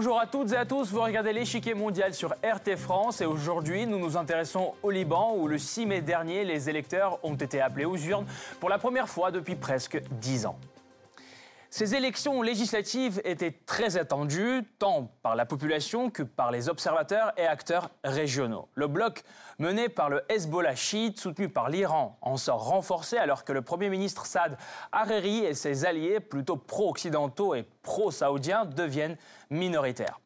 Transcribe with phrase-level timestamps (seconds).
[0.00, 3.86] Bonjour à toutes et à tous, vous regardez l'échiquier mondial sur RT France et aujourd'hui
[3.86, 7.84] nous nous intéressons au Liban où le 6 mai dernier les électeurs ont été appelés
[7.84, 8.24] aux urnes
[8.60, 10.58] pour la première fois depuis presque 10 ans.
[11.72, 17.46] Ces élections législatives étaient très attendues, tant par la population que par les observateurs et
[17.46, 18.68] acteurs régionaux.
[18.74, 19.22] Le bloc
[19.60, 23.88] mené par le Hezbollah chiite, soutenu par l'Iran, en sort renforcé alors que le Premier
[23.88, 24.58] ministre Saad
[24.90, 29.16] Hariri et ses alliés, plutôt pro-occidentaux et pro-saoudiens, deviennent
[29.48, 30.18] minoritaires.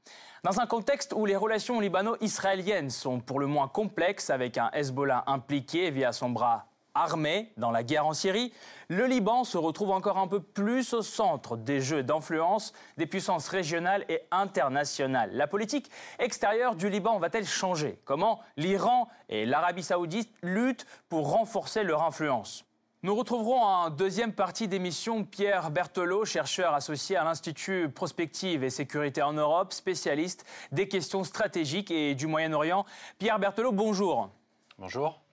[0.44, 5.24] Dans un contexte où les relations libano-israéliennes sont pour le moins complexes, avec un Hezbollah
[5.26, 8.52] impliqué via son bras armé dans la guerre en Syrie,
[8.88, 13.48] le Liban se retrouve encore un peu plus au centre des jeux d'influence des puissances
[13.48, 15.30] régionales et internationales.
[15.32, 17.98] La politique extérieure du Liban va-t-elle changer?
[18.04, 22.64] Comment l'Iran et l'Arabie saoudite luttent pour renforcer leur influence?
[23.02, 29.20] Nous retrouverons en deuxième partie d'émission Pierre Berthelot, chercheur associé à l'Institut Prospective et Sécurité
[29.20, 32.86] en Europe, spécialiste des questions stratégiques et du Moyen-Orient.
[33.18, 34.30] Pierre Berthelot, bonjour.
[34.78, 35.23] Bonjour.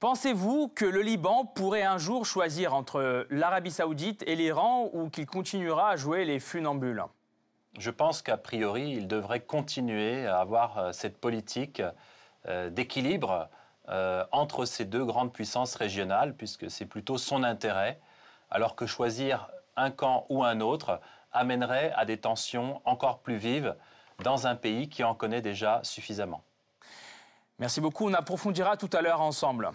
[0.00, 5.26] Pensez-vous que le Liban pourrait un jour choisir entre l'Arabie saoudite et l'Iran ou qu'il
[5.26, 7.02] continuera à jouer les funambules?
[7.80, 11.82] Je pense qu'a priori, il devrait continuer à avoir euh, cette politique
[12.46, 13.48] euh, d'équilibre
[13.88, 17.98] euh, entre ces deux grandes puissances régionales, puisque c'est plutôt son intérêt,
[18.52, 21.00] alors que choisir un camp ou un autre
[21.32, 23.74] amènerait à des tensions encore plus vives
[24.22, 26.44] dans un pays qui en connaît déjà suffisamment.
[27.58, 28.08] Merci beaucoup.
[28.08, 29.72] On approfondira tout à l'heure ensemble.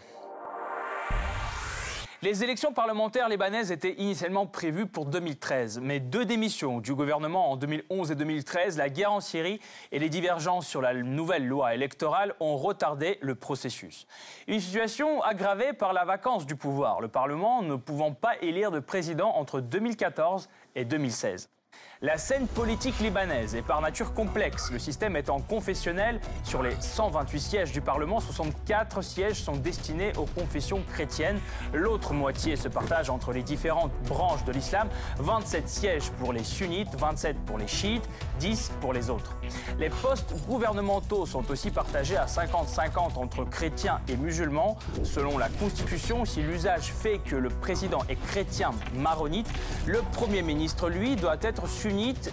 [2.23, 7.57] Les élections parlementaires libanaises étaient initialement prévues pour 2013, mais deux démissions du gouvernement en
[7.57, 9.59] 2011 et 2013, la guerre en Syrie
[9.91, 14.07] et les divergences sur la nouvelle loi électorale ont retardé le processus.
[14.47, 18.79] Une situation aggravée par la vacance du pouvoir, le Parlement ne pouvant pas élire de
[18.79, 21.49] président entre 2014 et 2016.
[22.05, 26.19] La scène politique libanaise est par nature complexe, le système étant confessionnel.
[26.43, 31.39] Sur les 128 sièges du Parlement, 64 sièges sont destinés aux confessions chrétiennes.
[31.71, 34.89] L'autre moitié se partage entre les différentes branches de l'islam.
[35.19, 38.03] 27 sièges pour les sunnites, 27 pour les chiites,
[38.41, 39.37] 10 pour les autres.
[39.79, 44.77] Les postes gouvernementaux sont aussi partagés à 50-50 entre chrétiens et musulmans.
[45.03, 49.47] Selon la Constitution, si l'usage fait que le président est chrétien maronite,
[49.85, 51.65] le Premier ministre, lui, doit être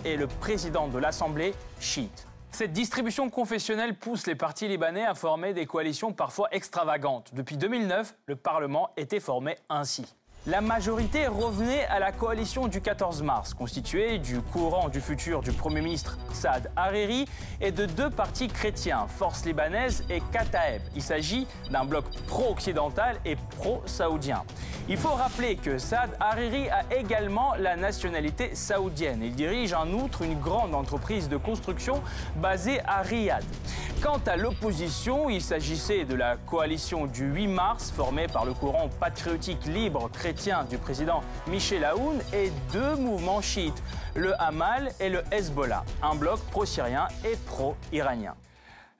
[0.06, 2.26] et le président de l'Assemblée chiite.
[2.50, 7.30] Cette distribution confessionnelle pousse les partis libanais à former des coalitions parfois extravagantes.
[7.34, 10.14] Depuis 2009, le Parlement était formé ainsi.
[10.46, 15.52] La majorité revenait à la coalition du 14 mars, constituée du courant du futur du
[15.52, 17.26] Premier ministre Saad Hariri
[17.60, 20.80] et de deux partis chrétiens, Force libanaise et Kataeb.
[20.96, 24.44] Il s'agit d'un bloc pro-occidental et pro-saoudien.
[24.88, 29.20] Il faut rappeler que Saad Hariri a également la nationalité saoudienne.
[29.22, 32.02] Il dirige en outre une grande entreprise de construction
[32.36, 33.44] basée à Riyad.
[34.00, 38.88] Quant à l'opposition, il s'agissait de la coalition du 8 mars formée par le courant
[38.98, 40.29] patriotique libre chrétien
[40.68, 43.82] du président Michel Aoun et deux mouvements chiites,
[44.14, 48.36] le Hamal et le Hezbollah, un bloc pro-syrien et pro-iranien.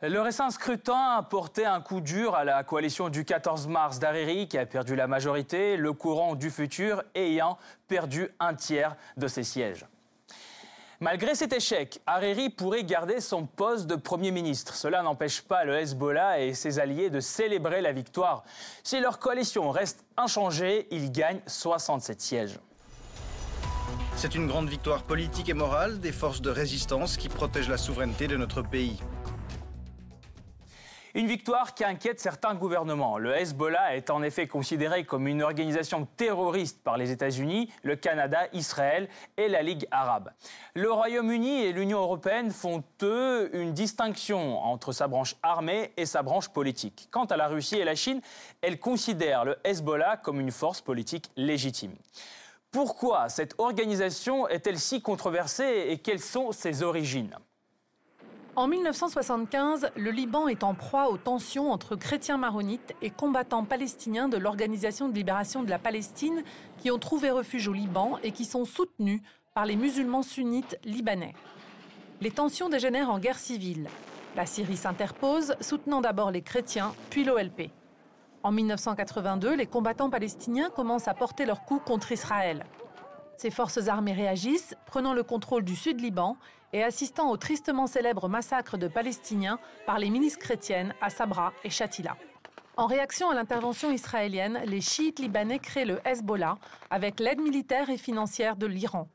[0.02, 4.48] Le récent scrutin a porté un coup dur à la coalition du 14 mars d'Hariri
[4.48, 9.44] qui a perdu la majorité, le courant du futur ayant perdu un tiers de ses
[9.44, 9.86] sièges.
[11.02, 14.74] Malgré cet échec, Hariri pourrait garder son poste de Premier ministre.
[14.74, 18.44] Cela n'empêche pas le Hezbollah et ses alliés de célébrer la victoire.
[18.84, 22.58] Si leur coalition reste inchangée, ils gagnent 67 sièges.
[24.14, 28.28] C'est une grande victoire politique et morale des forces de résistance qui protègent la souveraineté
[28.28, 29.00] de notre pays.
[31.14, 33.18] Une victoire qui inquiète certains gouvernements.
[33.18, 38.46] Le Hezbollah est en effet considéré comme une organisation terroriste par les États-Unis, le Canada,
[38.52, 40.30] Israël et la Ligue arabe.
[40.74, 46.22] Le Royaume-Uni et l'Union européenne font, eux, une distinction entre sa branche armée et sa
[46.22, 47.08] branche politique.
[47.10, 48.20] Quant à la Russie et la Chine,
[48.60, 51.96] elles considèrent le Hezbollah comme une force politique légitime.
[52.70, 57.36] Pourquoi cette organisation est-elle si controversée et quelles sont ses origines?
[58.60, 64.28] En 1975, le Liban est en proie aux tensions entre chrétiens maronites et combattants palestiniens
[64.28, 66.42] de l'Organisation de libération de la Palestine
[66.76, 69.22] qui ont trouvé refuge au Liban et qui sont soutenus
[69.54, 71.32] par les musulmans sunnites libanais.
[72.20, 73.88] Les tensions dégénèrent en guerre civile.
[74.36, 77.70] La Syrie s'interpose, soutenant d'abord les chrétiens, puis l'OLP.
[78.42, 82.66] En 1982, les combattants palestiniens commencent à porter leur coup contre Israël.
[83.38, 86.36] Ces forces armées réagissent, prenant le contrôle du sud Liban
[86.72, 91.70] et assistant au tristement célèbre massacre de Palestiniens par les milices chrétiennes à Sabra et
[91.70, 92.16] Shatila.
[92.76, 96.56] En réaction à l'intervention israélienne, les chiites libanais créent le Hezbollah
[96.90, 99.08] avec l'aide militaire et financière de l'Iran.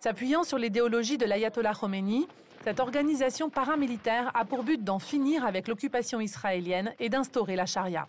[0.00, 2.26] S'appuyant sur l'idéologie de l'ayatollah Khomeini,
[2.62, 8.06] Cette organisation paramilitaire a pour but d'en finir avec l'occupation israélienne et d'instaurer la charia.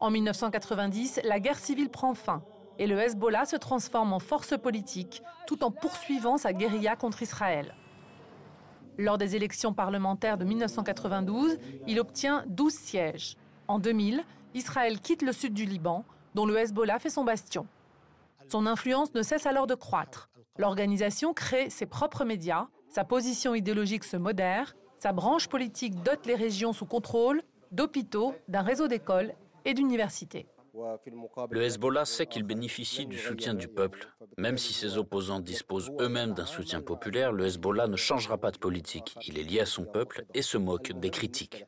[0.00, 2.42] En 1990, la guerre civile prend fin
[2.78, 7.74] et le Hezbollah se transforme en force politique tout en poursuivant sa guérilla contre Israël.
[8.98, 13.36] Lors des élections parlementaires de 1992, il obtient 12 sièges.
[13.68, 14.22] En 2000,
[14.54, 16.04] Israël quitte le sud du Liban,
[16.34, 17.66] dont le Hezbollah fait son bastion.
[18.48, 20.28] Son influence ne cesse alors de croître.
[20.58, 26.34] L'organisation crée ses propres médias, sa position idéologique se modère, sa branche politique dote les
[26.34, 29.32] régions sous contrôle d'hôpitaux, d'un réseau d'écoles
[29.64, 30.46] et d'universités.
[30.74, 34.08] Le Hezbollah sait qu'il bénéficie du soutien du peuple.
[34.38, 38.58] Même si ses opposants disposent eux-mêmes d'un soutien populaire, le Hezbollah ne changera pas de
[38.58, 39.14] politique.
[39.26, 41.66] Il est lié à son peuple et se moque des critiques.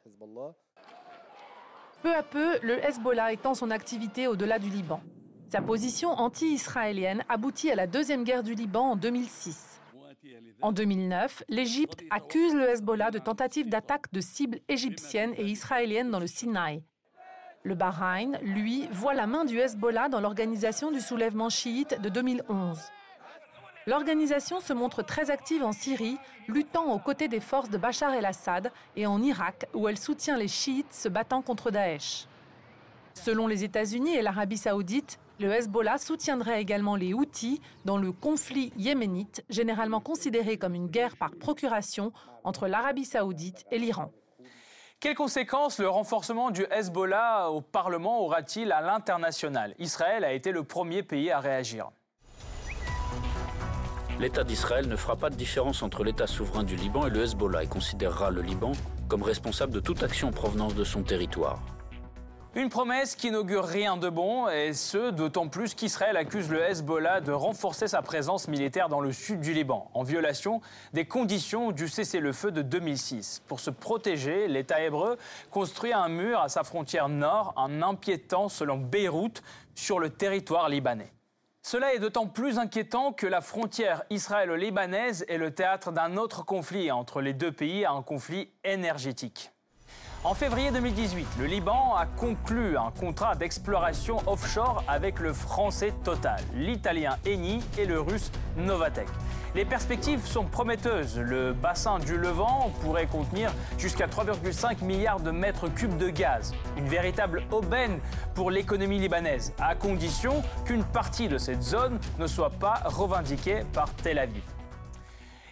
[2.03, 5.01] Peu à peu, le Hezbollah étend son activité au-delà du Liban.
[5.51, 9.81] Sa position anti-israélienne aboutit à la deuxième guerre du Liban en 2006.
[10.63, 16.21] En 2009, l'Égypte accuse le Hezbollah de tentatives d'attaque de cibles égyptiennes et israéliennes dans
[16.21, 16.83] le Sinaï.
[17.67, 22.79] Le Bahreïn, lui, voit la main du Hezbollah dans l'organisation du soulèvement chiite de 2011.
[23.87, 28.71] L'organisation se montre très active en Syrie, luttant aux côtés des forces de Bachar el-Assad
[28.97, 32.27] et en Irak, où elle soutient les chiites se battant contre Daesh.
[33.15, 38.75] Selon les États-Unis et l'Arabie saoudite, le Hezbollah soutiendrait également les Houthis dans le conflit
[38.77, 42.13] yéménite, généralement considéré comme une guerre par procuration
[42.45, 44.13] entre l'Arabie saoudite et l'Iran.
[45.01, 49.75] Quelles conséquences le renforcement du Hezbollah au Parlement aura-t-il à l'international?
[49.79, 51.91] Israël a été le premier pays à réagir.
[54.19, 57.65] L'État d'Israël ne fera pas de différence entre l'État souverain du Liban et le Hezbollah
[57.65, 58.73] et considérera le Liban
[59.09, 61.61] comme responsable de toute action en provenance de son territoire.
[62.57, 67.21] Une promesse qui n'augure rien de bon, et ce, d'autant plus qu'Israël accuse le Hezbollah
[67.21, 70.61] de renforcer sa présence militaire dans le sud du Liban, en violation
[70.93, 73.43] des conditions du cessez-le-feu de 2006.
[73.49, 75.19] Pour se protéger, l'État hébreu
[75.51, 79.43] construit un mur à sa frontière nord en empiétant, selon Beyrouth,
[79.75, 81.13] sur le territoire libanais.
[81.61, 86.93] Cela est d'autant plus inquiétant que la frontière israélo-libanaise est le théâtre d'un autre conflit
[86.93, 89.51] entre les deux pays, un conflit énergétique.
[90.25, 96.41] En février 2018, le Liban a conclu un contrat d'exploration offshore avec le français Total,
[96.55, 99.07] l'italien Eni et le russe Novatek.
[99.55, 101.19] Les perspectives sont prometteuses.
[101.19, 106.55] Le bassin du Levant pourrait contenir jusqu'à 3,5 milliards de mètres cubes de gaz.
[106.79, 108.01] Une véritable aubaine
[108.35, 113.93] pour l'économie libanaise, à condition qu'une partie de cette zone ne soit pas revendiquée par
[113.97, 114.54] Tel Aviv.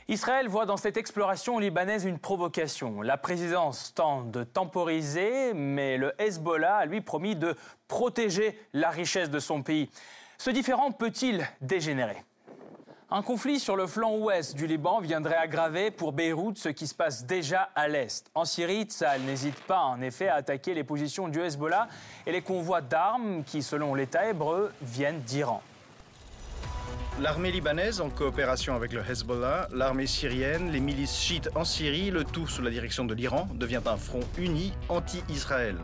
[0.09, 3.03] Israël voit dans cette exploration libanaise une provocation.
[3.03, 7.55] La présidence tente de temporiser, mais le Hezbollah a lui promis de
[7.89, 9.91] protéger la richesse de son pays.
[10.39, 12.25] Ce différent peut-il dégénérer?
[13.15, 16.95] Un conflit sur le flanc ouest du Liban viendrait aggraver pour Beyrouth ce qui se
[16.95, 18.31] passe déjà à l'est.
[18.35, 21.89] En Syrie, Tsahal n'hésite pas en effet à attaquer les positions du Hezbollah
[22.27, 25.63] et les convois d'armes qui, selon l'État hébreu, viennent d'Iran.
[27.21, 32.25] L'armée libanaise en coopération avec le Hezbollah, l'armée syrienne, les milices chiites en Syrie, le
[32.25, 35.77] tout sous la direction de l'Iran, devient un front uni anti-Israël.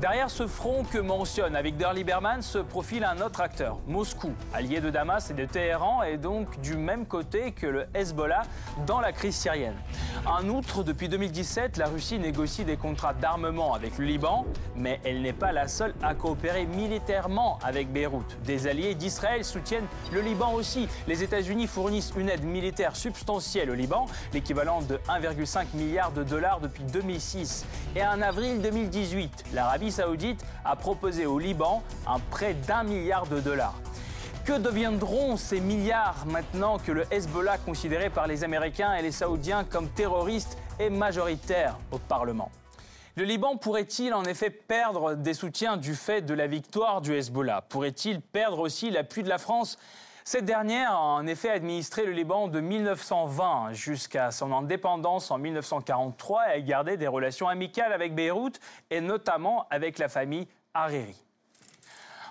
[0.00, 4.88] Derrière ce front que mentionne Avigdor Lieberman se profile un autre acteur, Moscou, allié de
[4.88, 8.44] Damas et de Téhéran, et donc du même côté que le Hezbollah
[8.86, 9.76] dans la crise syrienne.
[10.24, 15.20] En outre, depuis 2017, la Russie négocie des contrats d'armement avec le Liban, mais elle
[15.20, 18.38] n'est pas la seule à coopérer militairement avec Beyrouth.
[18.44, 20.88] Des alliés d'Israël soutiennent le Liban aussi.
[21.08, 26.60] Les États-Unis fournissent une aide militaire substantielle au Liban, l'équivalent de 1,5 milliard de dollars
[26.60, 27.66] depuis 2006.
[27.96, 33.40] Et en avril 2018, l'Arabie saoudite a proposé au Liban un prêt d'un milliard de
[33.40, 33.74] dollars.
[34.44, 39.64] Que deviendront ces milliards maintenant que le Hezbollah, considéré par les Américains et les Saoudiens
[39.64, 42.50] comme terroriste, est majoritaire au Parlement?
[43.16, 47.62] Le Liban pourrait-il en effet perdre des soutiens du fait de la victoire du Hezbollah?
[47.68, 49.78] Pourrait-il perdre aussi l'appui de la France
[50.30, 56.50] cette dernière a en effet administré le Liban de 1920 jusqu'à son indépendance en 1943
[56.50, 58.60] et a gardé des relations amicales avec Beyrouth
[58.90, 61.16] et notamment avec la famille Hariri.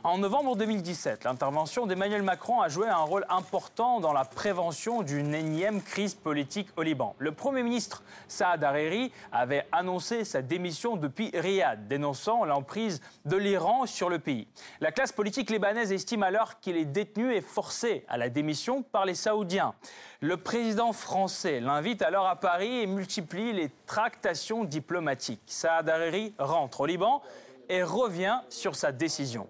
[0.06, 5.36] En novembre 2017, l'intervention d'Emmanuel Macron a joué un rôle important dans la prévention d'une
[5.36, 7.16] énième crise politique au Liban.
[7.18, 13.88] Le Premier ministre Saad Hariri avait annoncé sa démission depuis Riyad, dénonçant l'emprise de l'Iran
[13.88, 14.48] sur le pays.
[14.80, 19.04] La classe politique libanaise estime alors qu'il est détenu et forcé à la démission par
[19.04, 19.74] les Saoudiens.
[20.22, 25.42] Le président français l'invite alors à Paris et multiplie les tractations diplomatiques.
[25.46, 27.22] Saad Hariri rentre au Liban
[27.68, 29.50] et revient sur sa décision.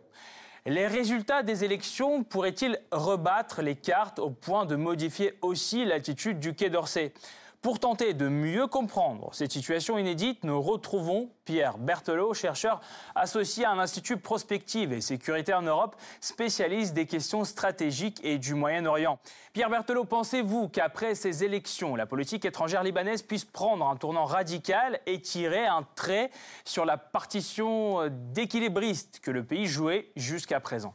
[0.66, 6.54] Les résultats des élections pourraient-ils rebattre les cartes au point de modifier aussi l'attitude du
[6.54, 7.14] Quai d'Orsay?
[7.62, 12.80] Pour tenter de mieux comprendre cette situation inédite, nous retrouvons Pierre Berthelot, chercheur
[13.16, 18.54] associé à un institut prospective et sécuritaire en Europe, spécialiste des questions stratégiques et du
[18.54, 19.20] Moyen-Orient.
[19.52, 25.02] Pierre Berthelot, pensez-vous qu'après ces élections, la politique étrangère libanaise puisse prendre un tournant radical
[25.06, 26.32] et tirer un trait
[26.64, 30.94] sur la partition d'équilibriste que le pays jouait jusqu'à présent?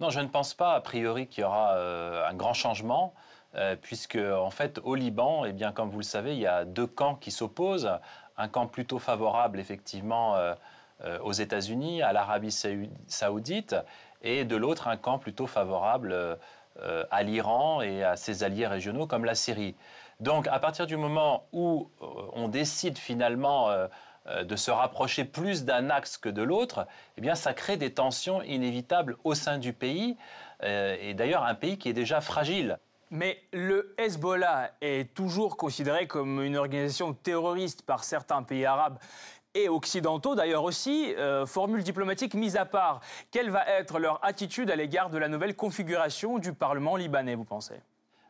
[0.00, 3.14] Non, je ne pense pas a priori qu'il y aura euh, un grand changement.
[3.56, 6.64] Euh, puisque en fait au Liban, eh bien comme vous le savez, il y a
[6.64, 7.90] deux camps qui s'opposent.
[8.36, 10.54] Un camp plutôt favorable effectivement euh,
[11.04, 12.54] euh, aux États-Unis, à l'Arabie
[13.06, 13.74] saoudite,
[14.22, 16.38] et de l'autre un camp plutôt favorable
[17.10, 19.74] à l'Iran et à ses alliés régionaux comme la Syrie.
[20.20, 21.90] Donc à partir du moment où
[22.34, 23.70] on décide finalement
[24.42, 26.86] de se rapprocher plus d'un axe que de l'autre,
[27.16, 30.16] eh bien ça crée des tensions inévitables au sein du pays,
[30.62, 32.78] et d'ailleurs un pays qui est déjà fragile.
[33.10, 38.98] Mais le Hezbollah est toujours considéré comme une organisation terroriste par certains pays arabes
[39.54, 43.00] et occidentaux d'ailleurs aussi, euh, formule diplomatique mise à part.
[43.30, 47.44] Quelle va être leur attitude à l'égard de la nouvelle configuration du Parlement libanais, vous
[47.44, 47.80] pensez?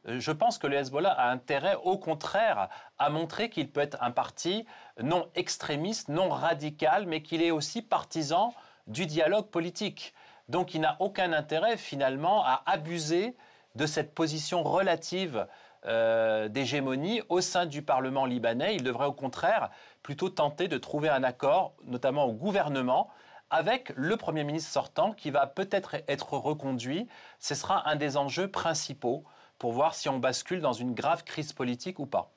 [0.06, 2.68] Euh, je pense que le Hezbollah a intérêt, au contraire,
[2.98, 4.66] à montrer qu'il peut être un parti
[5.02, 8.54] non extrémiste, non radical, mais qu'il est aussi partisan
[8.86, 10.14] du dialogue politique.
[10.48, 13.34] Donc il n'a aucun intérêt, finalement, à abuser
[13.76, 15.46] de cette position relative
[15.84, 18.74] euh, d'hégémonie au sein du Parlement libanais.
[18.74, 19.70] Il devrait au contraire
[20.02, 23.08] plutôt tenter de trouver un accord, notamment au gouvernement,
[23.50, 27.06] avec le Premier ministre sortant qui va peut-être être reconduit.
[27.38, 29.24] Ce sera un des enjeux principaux
[29.58, 32.32] pour voir si on bascule dans une grave crise politique ou pas.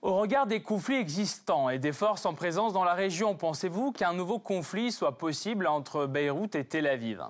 [0.00, 4.12] Au regard des conflits existants et des forces en présence dans la région, pensez-vous qu'un
[4.12, 7.24] nouveau conflit soit possible entre Beyrouth et Tel Aviv?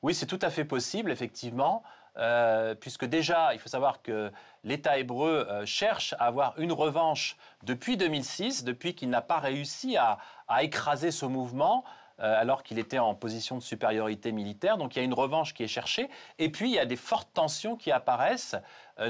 [0.00, 1.82] Oui, c'est tout à fait possible, effectivement.
[2.16, 4.30] Euh, puisque déjà, il faut savoir que
[4.62, 9.96] l'État hébreu euh, cherche à avoir une revanche depuis 2006, depuis qu'il n'a pas réussi
[9.96, 10.18] à,
[10.62, 11.84] écraser ce mouvement.
[12.20, 14.78] Euh, alors qu'il était en position de supériorité militaire.
[14.78, 16.08] Donc il y a une revanche qui est cherchée.
[16.38, 18.54] Et puis il y a des fortes tensions qui apparaissent,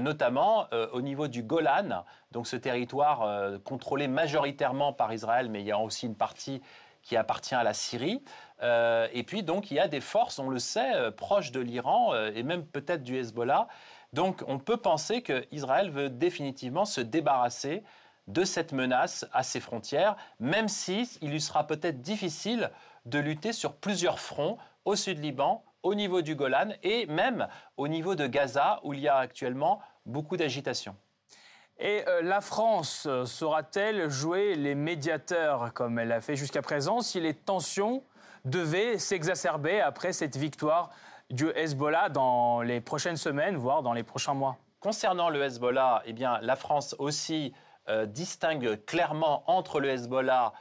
[0.01, 5.71] notamment au niveau du Golan, donc ce territoire contrôlé majoritairement par Israël, mais il y
[5.71, 6.63] a aussi une partie
[7.03, 8.23] qui appartient à la Syrie.
[8.65, 11.61] Euh, et puis, donc, il y a des forces, on le sait, euh, proches de
[11.61, 13.69] l'Iran euh, et même peut-être du Hezbollah.
[14.13, 17.83] Donc, on peut penser qu'Israël veut définitivement se débarrasser
[18.27, 22.71] de cette menace à ses frontières, même s'il lui sera peut-être difficile
[23.05, 24.57] de lutter sur plusieurs fronts
[24.87, 29.01] au sud Liban, au niveau du Golan et même au niveau de Gaza, où il
[29.01, 30.97] y a actuellement beaucoup d'agitation.
[31.79, 37.35] Et la France saura-t-elle jouer les médiateurs comme elle l'a fait jusqu'à présent si les
[37.35, 38.05] tensions
[38.45, 40.91] devaient s'exacerber après cette victoire
[41.31, 46.13] du Hezbollah dans les prochaines semaines, voire dans les prochains mois Concernant le Hezbollah, eh
[46.13, 47.55] bien, la France aussi
[47.89, 50.53] euh, distingue clairement entre le Hezbollah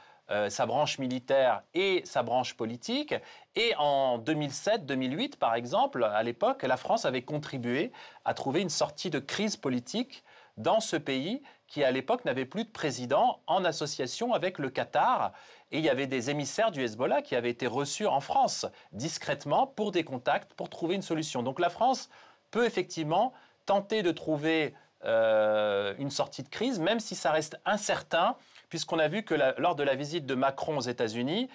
[0.48, 3.14] sa branche militaire et sa branche politique.
[3.56, 7.92] Et en 2007-2008, par exemple, à l'époque, la France avait contribué
[8.24, 10.24] à trouver une sortie de crise politique
[10.56, 15.32] dans ce pays qui, à l'époque, n'avait plus de président en association avec le Qatar.
[15.72, 19.66] Et il y avait des émissaires du Hezbollah qui avaient été reçus en France discrètement
[19.66, 21.42] pour des contacts, pour trouver une solution.
[21.42, 22.10] Donc la France
[22.50, 23.32] peut effectivement
[23.66, 28.36] tenter de trouver euh, une sortie de crise, même si ça reste incertain,
[28.68, 31.48] puisqu'on a vu que lors de la visite de Macron aux États-Unis,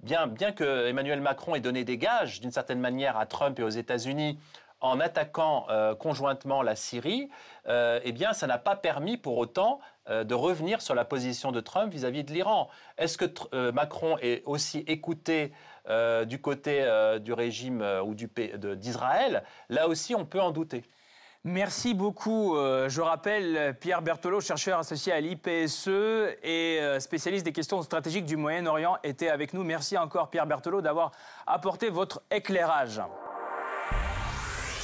[0.00, 3.62] bien, bien que Emmanuel Macron ait donné des gages d'une certaine manière à Trump et
[3.62, 4.38] aux États-Unis
[4.80, 7.30] en attaquant euh, conjointement la Syrie,
[7.68, 11.52] euh, eh bien, ça n'a pas permis pour autant euh, de revenir sur la position
[11.52, 12.68] de Trump vis-à-vis de l'Iran.
[12.98, 15.52] Est-ce que Macron est aussi écouté
[16.26, 16.84] du côté
[17.20, 20.82] du régime ou d'Israël Là aussi, on peut en douter.
[21.44, 22.56] Merci beaucoup.
[22.56, 25.88] je rappelle, Pierre Berthelot, chercheur associé à l'IPSE
[26.42, 29.62] et spécialiste des questions stratégiques du Moyen-Orient, était avec nous.
[29.62, 31.12] Merci encore, Pierre Berthelot, d'avoir
[31.46, 33.00] apporté votre éclairage.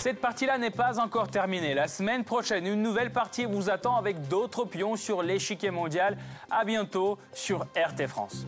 [0.02, 1.74] Cette partie-là n'est pas encore terminée.
[1.74, 6.18] La semaine prochaine, une nouvelle partie vous attend avec d'autres pions sur l'échiquier mondial.
[6.50, 8.44] À bientôt sur RT France.